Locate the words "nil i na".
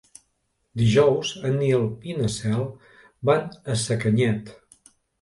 1.59-2.33